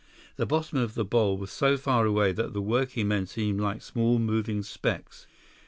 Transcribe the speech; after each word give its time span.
The 0.35 0.47
bottom 0.47 0.79
of 0.79 0.95
the 0.95 1.05
bowl 1.05 1.37
was 1.37 1.51
so 1.51 1.77
far 1.77 2.07
away 2.07 2.31
that 2.31 2.53
the 2.53 2.61
working 2.63 3.07
men 3.09 3.27
seemed 3.27 3.59
like 3.61 3.83
small 3.83 4.17
moving 4.17 4.63
specks. 4.63 5.27